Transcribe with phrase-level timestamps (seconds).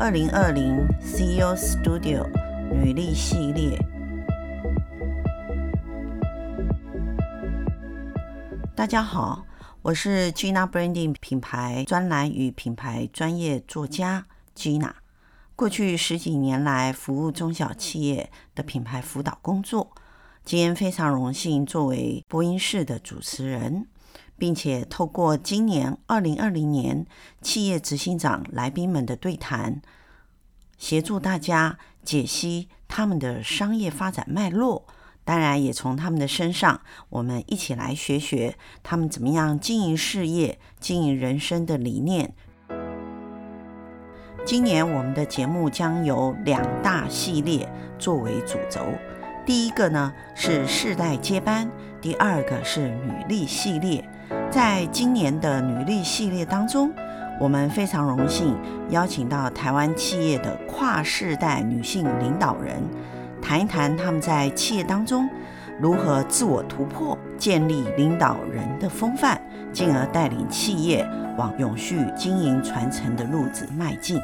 [0.00, 2.24] 二零二零 CEO Studio
[2.70, 3.76] 女力系列。
[8.76, 9.44] 大家好，
[9.82, 14.24] 我是 Gina Branding 品牌专栏与品牌专业作家
[14.54, 14.92] Gina。
[15.56, 19.90] 过去十几年来，服务中小企业的品牌辅导工作，
[20.44, 23.88] 今天非常荣幸作为播音室的主持人。
[24.38, 27.04] 并且透过今年二零二零年
[27.42, 29.82] 企业执行长来宾们的对谈，
[30.78, 34.86] 协助大家解析他们的商业发展脉络。
[35.24, 42.34] 当然，也从他们的身上，我们一起来学学他们怎么样经营事业、经营人生的理念。
[44.46, 48.80] 今年我们的节目将由两大系列作为主轴，
[49.48, 51.66] 第一个呢是世代接班，
[52.02, 54.06] 第二个是女力系列。
[54.50, 56.92] 在今年的女力系列当中，
[57.40, 58.54] 我们非常荣幸
[58.90, 62.76] 邀请到台湾企业的跨世代女性领导人，
[63.40, 65.26] 谈一谈他们在企业当中
[65.80, 69.40] 如何自我突破，建立领导人的风范，
[69.72, 74.20] 进而带领企业往永续经营传承的路子迈进。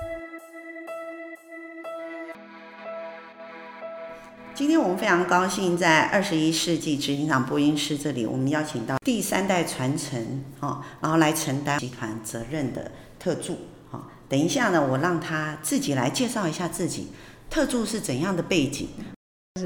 [4.55, 13.57] 今天我们非常高兴，在二十一世纪执行长播音室这里，我们邀请到第三代传承啊，然后来承担集团责任的特助
[13.91, 14.07] 啊。
[14.29, 17.09] 等一下呢，我让他自己来介绍一下自己，
[17.51, 18.87] 特助是怎样的背景？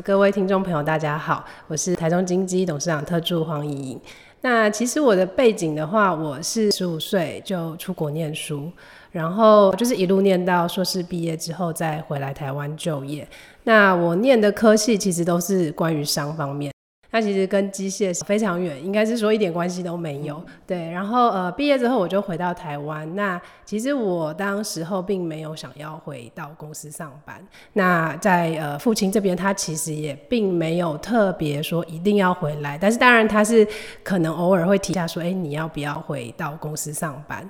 [0.02, 4.00] 各位听众朋友，大家好，我是台中金基董事长特助黄怡莹。
[4.40, 8.72] 那其实我的背景的话，我是十五岁就出国念书，
[9.10, 13.26] 然后就是一路念到硕士毕业之后，再回来台湾就业。
[13.64, 16.72] 那我念的科系其实都是关于商方面，
[17.10, 20.42] 那其实跟机械非常远，应该是说一点关系都没有。
[20.66, 23.14] 对，然后呃毕业之后我就回到台湾。
[23.14, 27.42] 那其实我当时候并没有想要回到公司上班。
[27.72, 33.66] 那在呃父亲这边，他其实也并没有特别说一定要回来，但是当然他是
[34.02, 37.48] 可能偶尔会提下说，哎，你要不要回到公司上班？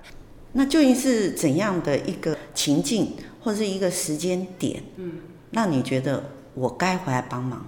[0.53, 4.83] 那究竟是怎样的一个情境，或是一个时间点？
[4.97, 5.13] 嗯。
[5.51, 6.23] 让你觉得
[6.53, 7.65] 我该回来帮忙，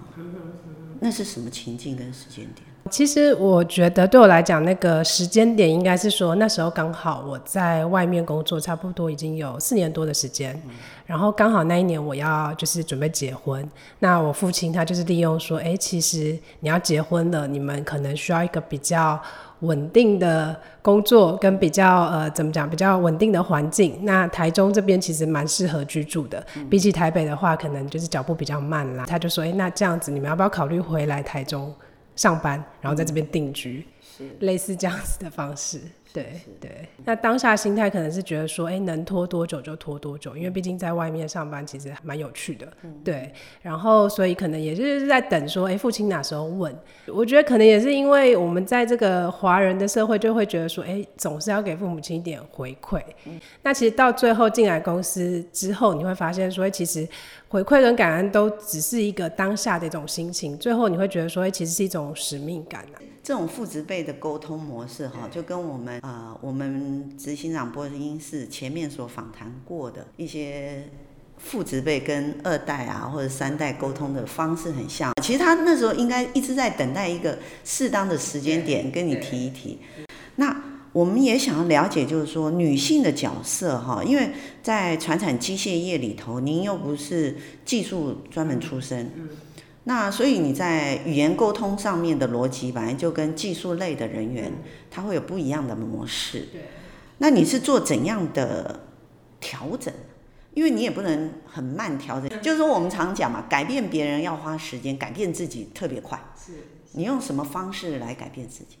[0.99, 2.67] 那是什么情境跟时间点？
[2.89, 10.59] 其实我觉得对我来讲，那个时间点应该是说那时候刚好我在外面工作，差不多已经有四年多的时间，
[11.05, 13.67] 然后刚好那一年我要就是准备结婚，
[13.99, 19.21] 那我父亲他就是利用说，哎，其实你要结婚了，你们可能需要一个比较。
[19.61, 29.05] 稳定的工作跟比较呃怎么讲，比较稳定的环境，那台中这边其实蛮适合居住的，比起台北的话，可能就是脚步比较慢啦。
[29.07, 31.71] 他就说，哎、欸，那这样子你们要不要考虑回来台中
[32.21, 35.81] 上班，然后在这边定居，是类似这样子的方式。
[36.13, 43.31] 对对，那当下心态可能是觉得说，哎、欸，能拖多久就拖多久，因为毕竟在外面上班其实蛮有趣的，嗯、对。
[43.61, 46.75] 然后所以可能也就是在等说，哎、欸，父亲哪时候问？
[47.07, 53.01] 我觉得可能也是因为我们在这个华人的社会就会觉得说，哎、欸，总是要给父母亲一点回馈。
[53.25, 57.07] 嗯、那其实到最后进来公司之后，你会发现说，其实
[57.47, 62.99] 回馈跟感恩都只是一个当下的一种心情，最后你会觉得说，哎，其实是一种使命感啊。
[63.23, 70.89] 这种父职辈的沟通模式，哈，就跟我们呃，我们执行长播音是前面所访谈过的一些
[71.37, 75.13] 父执辈跟二代啊或者三代沟通的方式很像。
[75.21, 79.77] 其实他那时候应该一直在等待一个适当的时间点跟你提一提。
[80.37, 84.31] 那我们也想要了解，就是说女性的角色，哈，因为
[84.63, 89.09] 在传产机械业里头，您又不是技术专门出身。
[89.83, 94.51] 那所以你在语言沟通上面的逻辑，本来就跟技术类的人员，
[94.91, 96.47] 他会有不一样的模式。
[96.51, 96.61] 对。
[97.17, 98.79] 那你是做怎样的
[99.39, 99.91] 调整？
[100.53, 102.29] 因为你也不能很慢调整。
[102.41, 106.19] 就是说我们常讲嘛，改变别人要花时间，改变自己特别快。
[106.37, 106.53] 是。
[106.91, 108.77] 你用什么方式来改变自己？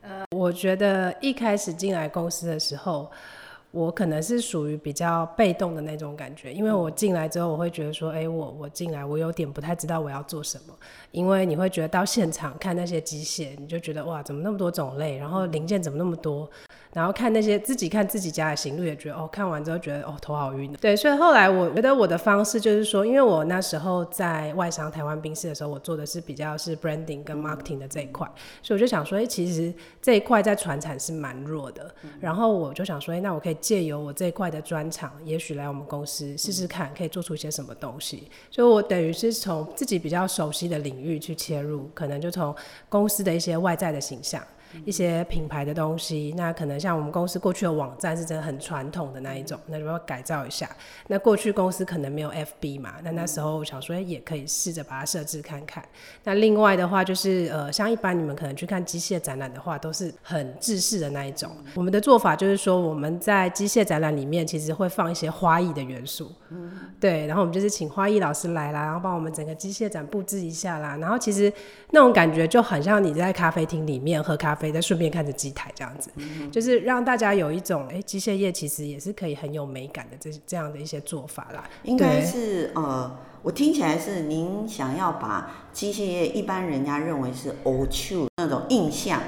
[0.00, 3.10] 呃，我觉得一开始进来公司的时候。
[3.70, 10.74] 我可能是属于比较被动的那种感觉，因为我进来之后，我会觉得说，哎、欸，我我进来，我有点不太知道我要做什么，
[11.10, 16.48] 因为你会觉得到现场看那些机械，你就觉得哇，怎么那么多种类，然后零件怎么那么多。
[16.92, 20.72] 然后看那些自己看自己家的行路，也觉得哦，看完之后觉得哦，头好晕。
[20.80, 28.26] 对，所以后来我觉得我的方式就是说，因为我那时候在外商台湾宾室的时候，我做的是比较是 branding 跟 marketing 的这一块，
[28.62, 31.94] 所以我就想说，哎，其实这一块在传产是蛮弱的。
[32.20, 38.28] 然后我就想说，哎，那我可以借由我这一块的专长，也许来我们公司试试看，可以做出一些什么东西。
[38.50, 42.54] 所以我等于是从自己比较熟悉的领域去切入，可能就从
[42.88, 44.42] 公司的一些外在的形象。
[44.84, 46.34] 一些品牌的东西。
[46.36, 50.68] 那可能像我们公司过去的网站是真的很传统的那一种，那就要改造一下。
[51.06, 55.84] 那过去公司可能没有 FB 嘛，那那时候我想说，也可以试着把它设置看看。
[56.24, 61.50] 那另外的话就是，呃，像一般你们可能去看机械展览的话，都是很制式的那一种。
[61.74, 66.32] 我们的做法就是说，我们在机械展览里面其实会放一些花艺的元素，
[67.00, 71.52] 对，然后我们就是请花艺老师来啦，然后帮我们整个机械展布置一下啦，然后其实
[71.90, 81.64] 那种感觉就很像你在咖啡厅里面喝咖啡，再顺便看着机台这样子，嗯、就是让大家有一种哎，机械业其实也是可以很有美感的这这样的一些做法啦。
[81.84, 89.22] 应该是呃，我听起来是您想要把机械业一般人家认为是 old school 那种印象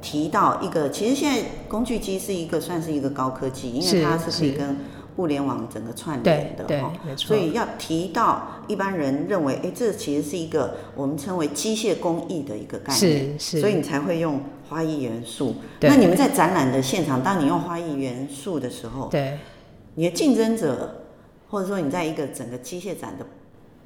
[0.00, 4.76] 提到一个，其实现在工具机是一个算是一个高科技，因为它是可以跟
[5.16, 15.56] 互联网整个串联的哈，所以要提到一般人认为，哎、欸，这其实是一个我们称为机械工艺的一个概念，是是，所以你才会用花艺元素。
[15.80, 19.38] 那你们在展览的现场，当你用花艺元素的时候，对，
[19.94, 21.04] 你的竞争者，
[21.48, 23.26] 或者说你在一个整个机械展的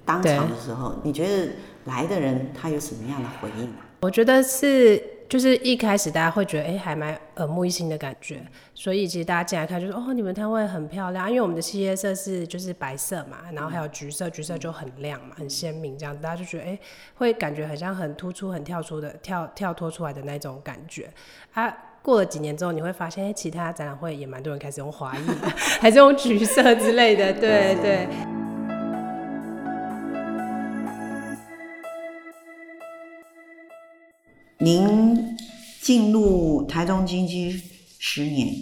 [0.04, 1.52] 当场的时候，你觉得
[1.84, 3.72] 来的人他有什么样的回应？
[4.02, 5.02] 我觉得是。
[5.32, 8.44] 就是一开始大家会觉得，哎、欸，还蛮耳目一新的感觉，
[8.74, 16.80] 所以其实大家进来看就说，哦，你们摊位很漂亮，因为我们的企业色是就是白色嘛，然后还有橘色，橘色就很亮嘛，很鲜明，这样大家就觉得，哎、欸，
[17.14, 21.08] 会感觉很像很突出、很跳出的跳跳脱出来的那种感觉。
[21.54, 25.22] 啊，过了几年之后，你会发现，哎、其他展览会也蛮多人开始用花艺，
[25.80, 28.06] 还是用橘色之类的，对对。
[34.58, 35.21] 您
[35.82, 37.60] 进入台中经济
[37.98, 38.54] 十年，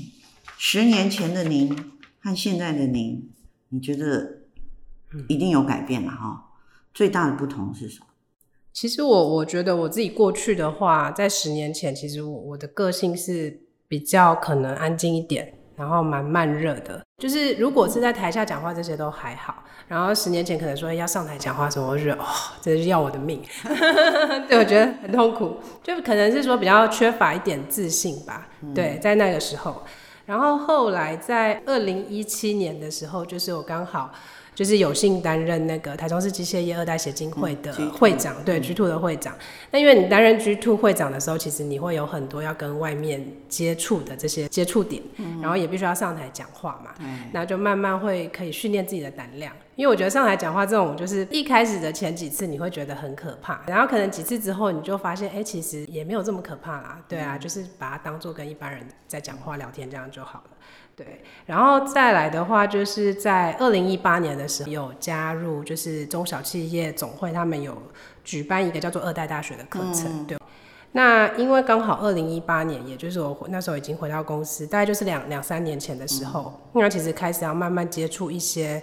[0.57, 1.77] 十年前的您
[2.19, 3.31] 和现在的您，
[3.69, 4.39] 你觉得
[5.29, 6.47] 一定有改变了哈？
[6.95, 8.07] 最大的不同是什么？
[8.73, 15.60] 其实我我觉得我自己过去的话，在十年前，其实我我的个性是比较可能安静一点。
[15.81, 19.65] 然后蛮慢热的，就是如果是在台下讲话，这些都还好。
[19.89, 22.27] 然后十年前可能说要上台讲话什么，我就觉得哦，
[22.61, 23.43] 真是要我的命，
[24.47, 28.47] 对，我觉得很痛苦，就可能是说比较缺乏一点自信吧。
[28.75, 29.83] 对，在那个时候，
[30.27, 34.13] 然后后来在二零一七年的时候，就是我刚好。
[34.61, 39.35] 就是有幸担任那个台中市机械业二代协进会的会长，嗯、对 G Two 的会长。
[39.71, 46.91] 那因为你担任 G Two 会长的时候，其实你会有很多要跟外面接触的这些接触点，嗯、然后也必须要上台讲话嘛。
[46.99, 49.51] 嗯、那就慢慢会可以训练自己的胆量。
[49.77, 57.01] 因为我觉得上台讲话这种，就是一开始的前几次你会觉得很可怕，然后可能几次之后你就发现，哎、欸，其实也没有这么可怕啦。
[57.09, 60.51] 对啊，就是把它当做跟一般人在讲话聊天这样就好了。
[61.03, 67.75] 对，然后再来的话，就是在二零一八年的时候有加入，就是中小企业总会，他们有
[68.23, 70.05] 举办一个叫做二代大学的课程。
[70.11, 70.39] 嗯、对，
[70.93, 78.83] 那因为刚好二零一八年，也就是我那时候已经回到公司，大概就是两两三年前的时候，那、嗯、其实开始要慢慢接触一些。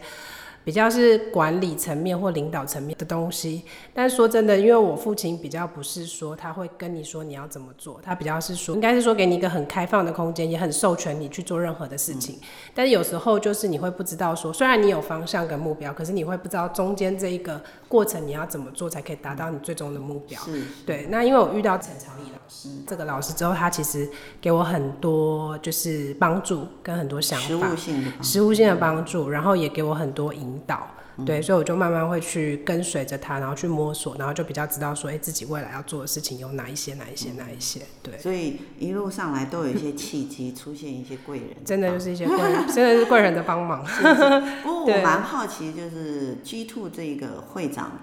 [0.68, 12.36] 比较是管理层面或领导层面的东西，但说真的，因为我父亲比较不是说他会跟你说你要怎么做，他比较是说应该是说给你一个很开放的空间，也很授权你去做任何的事情。
[12.36, 20.38] 嗯、但是有时候就是你会不知道说，虽然你有方向跟目标，可是你会不知道中间这一个过程你要怎么做才可以达到你最终的目标。
[20.42, 21.08] 是，对。
[21.10, 24.09] 那因为我遇到陈长义老师这个老师之后，他其实
[24.42, 27.74] 给我很多就是帮助跟很多想法，
[28.21, 30.68] 实务性的帮助，然后也给我很多引。
[30.68, 30.87] 导
[31.26, 37.81] 对，所以我就慢慢会去跟随着他，然后去摸索，然后就比较知道说，哎，自己未来要做的事情有哪一些，哪一些，哪一些。
[38.04, 43.83] 对，所以一路上来都有一些契机，出现一些贵人，真的就是一些贵人，真的是贵人的帮忙。
[44.61, 47.94] 不过我蛮好奇，就是 G Two 这个会长，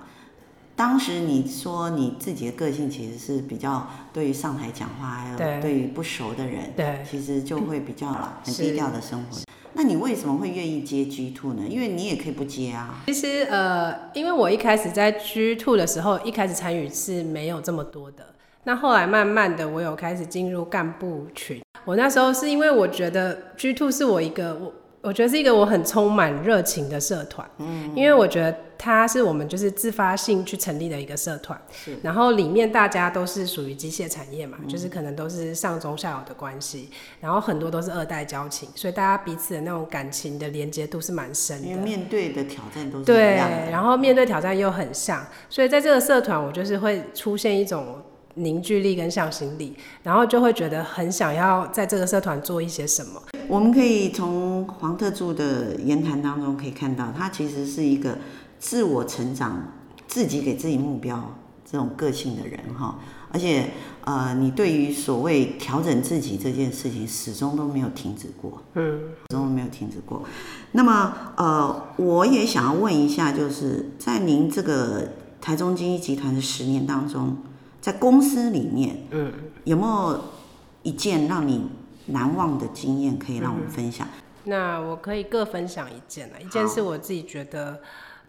[0.75, 8.09] 当时你说你自己的个性其实是比较对于上台讲话，还有对于不熟的人，对，其实就会比较
[8.43, 9.44] 很低调的生活。
[9.75, 11.63] 那你为什么会愿意接 G Two 呢？
[11.69, 13.03] 因为你也可以不接啊。
[13.07, 18.27] 其实呃，因为我一开始在 G Two 的时候，一开始参与是没有这么多的。
[18.65, 21.61] 那后来慢慢的，我有开始进入干部群。
[21.85, 24.73] 我那时候是因为我觉得 G Two 是我一个我。
[25.05, 36.89] 我觉得是一个我很充满热情的社团，嗯，因为我觉得它是我们就是自发性去成立的一个社团，是，然后里面大家都是属于机械产业嘛，嗯，就是可能都是上中下游的关系，
[37.21, 41.69] 然后很多都是二代交情，所以大家彼此的那种感情的连接度是蛮深的。
[41.69, 43.35] 因为面对的挑战都是对，
[43.71, 48.03] 然后面对挑战又很像，所以在这个社团我就是会出现一种
[48.35, 53.21] 凝聚力跟向心力，然后就会觉得很想要在这个社团做一些什么。
[53.49, 58.19] 我们可以从黄特助的言谈当中可以看到，他其实是一个
[58.59, 59.73] 自我成长、
[60.07, 61.35] 自己给自己目标
[61.71, 62.99] 这种个性的人哈，
[63.31, 63.71] 而且
[64.05, 68.99] 呃，你对于所谓调整自己这件事情，始终都没有停止过，嗯，
[69.31, 70.23] 始终都没有停止过。
[70.73, 77.37] 那么呃，我也想要问一下，就是在您这个台中精益集团的十年当中，
[77.85, 79.31] 在公司里面，嗯，
[79.65, 80.19] 有没有
[80.83, 81.69] 一件让你
[82.07, 84.09] 难忘的经验可以让我们分享？
[84.45, 87.83] 那我可以各分享一件了，一件是我自己觉得。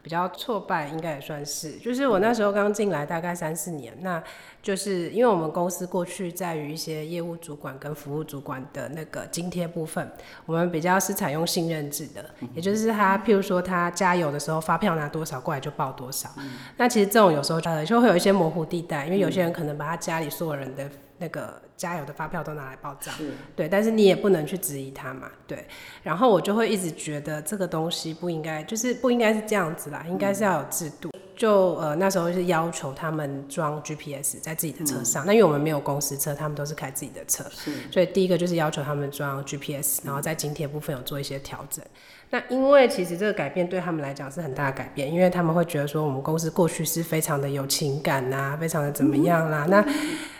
[0.05, 4.23] 比较挫败，应该也算是，就是我那时候刚进来，大概三四年，那
[4.61, 10.07] 就是因为我们公司过去在于一些业务主管跟服务主管的那个津贴部分，
[10.45, 16.29] 我们比较是采用信任制的，也就是他譬如说他加油的时候发票拿多少过来就报多少，
[16.77, 20.87] 那其实这种有时候呃就会有一些模糊地带，因为有些人可能把他家里所有人的。
[21.17, 23.13] 那个加油的发票都拿来报账，
[23.55, 25.65] 对，但是你也不能去质疑他嘛，对。
[26.03, 31.09] 然后我就会一直觉得这个东西不应该，就是不应该是这样子啦，应该是要有制度。
[31.37, 37.43] 就呃那时候是要求他们装 GPS 在自己的车上，那因为我们没有公司车，他们都是开自己的车，
[37.91, 41.83] 所以第一个就是要求他们装 GPS，然后在津贴部分有做一些调整。
[42.29, 49.85] 那因为其实这个改变对他们来讲是很大的改变，因为他们会觉得说我们公司过去是非常的有情感呐，非常的怎么样啦，那。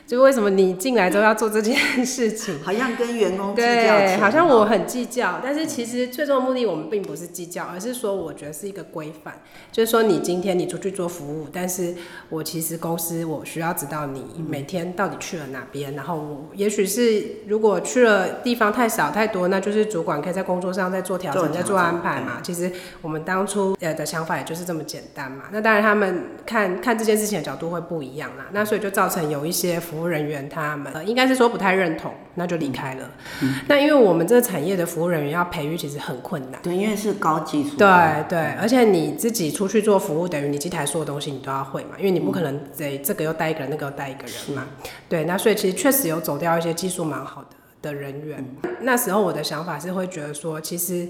[0.08, 2.60] 就为什么你进来之后要做这件事情？
[2.64, 3.68] 好像跟员工计较。
[3.68, 11.96] 对，好像我很计较，但是其实最终的目的我们并不是计较，而是说我觉得是一个规范，就是说你今天你出去做服务，但是
[12.30, 22.40] 我其实公司我需要知道你每天到底去了哪边，然后我也许是如果去了地方太少太多，那就是主管可以在工作上再做调整、再做安排嘛。
[22.44, 22.72] 其实
[23.02, 25.46] 我们当初呃的想法也就是这么简单嘛。
[25.52, 29.80] 那当然他们看看这件事情的角度会不一样啦，那所以就造成有一些。
[29.86, 33.10] 服务人员他们、呃、应该是说不太认同，那就离开了。
[33.42, 36.62] 嗯、那因为我们这个产业的服务人员要培育其实很困难。
[36.62, 37.75] 对，因为是高技术。
[37.78, 37.88] 对
[38.30, 44.66] 对，而且你自己出去做服务，等于你机台所有东西你都要会嘛，因为你不可能得这个又带一个人，那个又带一个人嘛。
[45.08, 47.48] 对，那所以其实确实有走掉一些技术蛮好的
[47.82, 48.44] 的人员。
[48.64, 51.08] 嗯、那时候我的想法是会觉得说，其实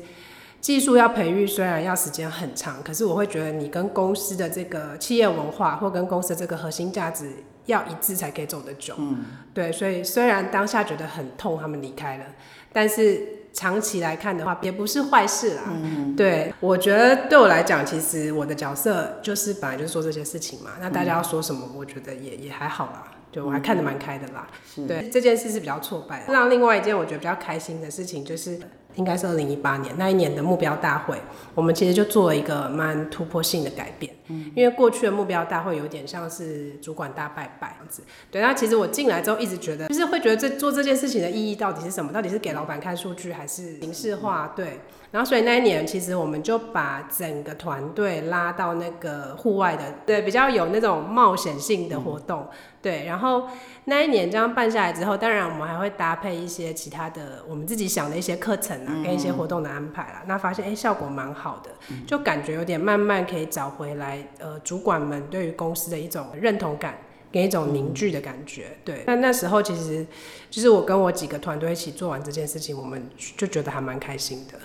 [0.61, 7.31] 技术要培育虽然要时间很长，可是我会觉得你跟公司的这个企业文化或跟公司的这个核心价值。
[7.65, 12.25] 要一致才可以走得久，嗯，对，所以虽然当下觉得很痛，他们离开了，
[12.71, 15.63] 但是长期来看的话，也不是坏事啦。
[15.65, 20.73] 嗯，对，我觉得对我来讲，其实我的角色就是本来就是做这些事情嘛。
[20.79, 24.47] 那大家要说什么，我觉得也也还好啦，对，我还看得蛮开的啦。
[24.63, 26.31] 是对，这件事是比较挫败的。
[26.31, 28.59] 让另外一件我觉得比较开心的事情就是。
[28.95, 31.17] 应该是二零一八年那一年的目标大会，
[31.53, 34.13] 我们其实就做了一个蛮突破性的改变。
[34.27, 38.03] 嗯，因为过去的目标大会有点像是主管大拜拜这样子。
[38.31, 42.11] 对，那其实我进来之后一直觉得，就是会觉得这做这件事情的意义到底是什么？
[42.11, 44.53] 到底是给老板看数据，还是形式化？
[44.55, 44.79] 对。
[45.11, 52.45] 然后所以那一年，其实我们就把整个团队拉到那个户外的，对，比较有那种冒险性的活动。
[52.81, 53.47] 对，然后
[53.85, 60.23] 那一年这样办下来之后，当然我们还会搭配一些其他的我们自己想的一些课程啊，跟一些活动的安排啦。
[60.27, 61.69] 那发现哎，效果蛮好的，
[62.05, 66.95] 就感觉有点慢慢可以找回来，呃，主管们对于公司的一种认同感，
[67.31, 68.77] 跟一种凝聚的感觉。
[68.83, 70.05] 对，那那时候其实
[70.49, 74.57] 就是我跟我几个团队一起做完这件事情，我们就觉得还蛮开心的。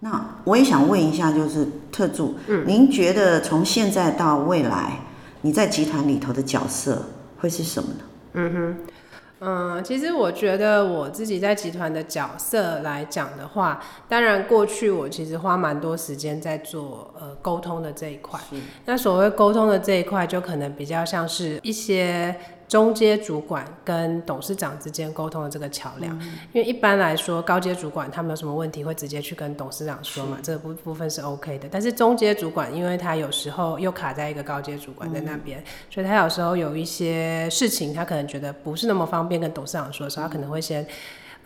[0.00, 5.00] 那我也想问一下，就是特助，嗯，您觉得从现在到未来，
[5.42, 7.02] 你在集团里头的角色？
[7.40, 8.00] 会是什么呢？
[8.32, 8.76] 嗯哼，
[9.40, 18.38] 嗯，其实我觉得我自己在集团的角色来讲的话，当然过去我其实花蛮多时间在做呃沟通的这一块。
[18.84, 22.34] 那所谓沟通的这一块，就可能比较像是一些。
[22.68, 31.66] 中阶主管跟董事长之间沟通的这个桥梁，嗯、因为一般来说高阶主管他们有什么问题会直接去跟董事长说嘛，这个部部分是 OK 的。
[31.70, 40.86] 但是中阶主管，因为他有时候又卡在一个高阶主管在那边，嗯、所以他有时候有一些事情，他可能觉得不是那么方便跟董事长说的时候，他可能会先。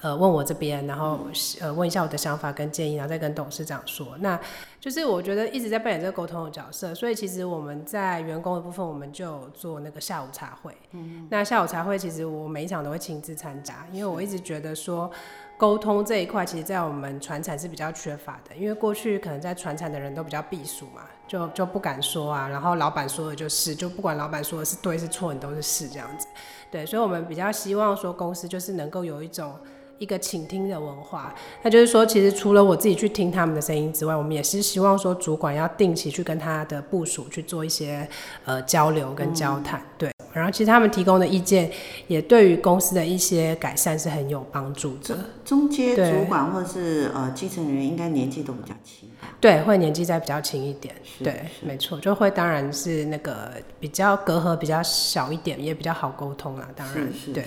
[0.02, 1.20] 呃，问我这边，然后
[1.60, 4.16] 呃，问一下我的想法跟建议，然后再跟董事长说。
[4.18, 4.38] 那
[4.80, 10.76] 就是我觉得一直在扮演这个沟通的角色，所以其实我们在员工的部分，我们就做那个下午茶会。
[10.90, 15.08] 嗯，那下午茶会其实我每一场都会亲自参加，因为我一直觉得说
[15.56, 26.26] 沟通这一块，其实在我们传产是比较缺乏的，因为过去可能在传产的人都比较避暑嘛，就就不敢说啊，然后老板说的就是，就不管老板说的是对是错，你都是是这样子。
[26.72, 29.54] 对，所以我们比较希望说公司就是能够有一种。
[30.02, 31.32] 一个倾听的文化，
[31.62, 38.08] 那就是说，其实除了我自己去听他们的声音之外，我们也是希望说，主管要定期去跟他的部署去做一些
[38.44, 40.12] 呃交流跟交谈，嗯、对。
[40.32, 41.70] 然后其实他们提供的意见
[42.08, 45.16] 也对于公司的一些改善是很有帮助的。
[45.44, 49.08] 中阶主管或者是呃基层人员应该年纪都比较轻。
[49.40, 50.94] 对，会年纪再比较轻一点。
[51.22, 56.66] 对，没错，就会当然是那个比较隔阂比较小一点，也比较好沟通啊。
[56.74, 57.44] 当然，对。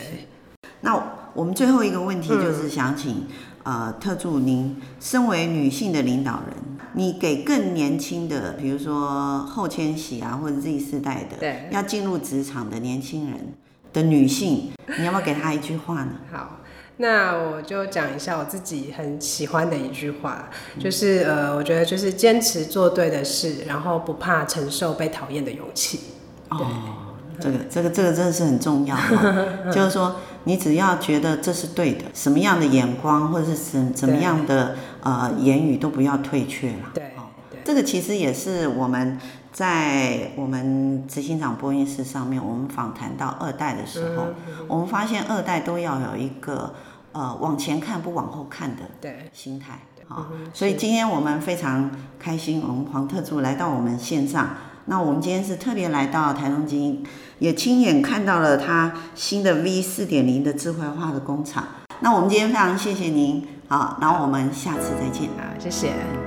[0.81, 1.01] 那
[1.33, 3.27] 我们最后一个问题就是想请、
[3.63, 6.55] 嗯、呃特助您，身为女性的领导人，
[6.93, 13.53] 你给更年轻的，比如说后千禧啊或者 Z 世代的，对，要进入职场的年轻人
[13.91, 16.11] 的女性，你要不要给她一句话呢？
[16.31, 16.59] 好。
[16.97, 25.99] 那我就讲一下我自己很喜欢的一句话，就是呃，我觉得就是坚持做对的事，然后不怕承受被讨厌的勇气。
[26.47, 27.04] 哦，
[27.39, 30.15] 这个这个这个真的是很重要的， 就是说
[30.45, 36.91] 你只要觉得这是对的，什么样的眼光或者是什怎么样的呃言语都不要退却了。
[36.93, 37.11] 对，
[37.51, 39.19] 对，这个其实也是我们
[39.51, 46.73] 在我们执行长播音室上面，我们访谈到二代的时候，嗯、我们发现二代都要有一个。
[47.17, 51.89] 呃，往前看不往后看的心态，啊，所以今天我们非常
[52.19, 54.49] 开心，我们黄特助来到我们线上。
[54.85, 57.03] 那我们今天是特别来到台东精英，
[57.39, 61.63] 也亲眼看到了它新的 V 四点零的智慧化的工厂。
[62.01, 66.24] 那我们今天非常谢谢您，好，然后我们下次再见，好，谢谢。